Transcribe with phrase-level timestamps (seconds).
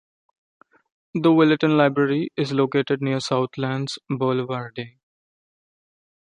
[1.13, 4.97] The Willetton Library is located near Southlands Boulevarde.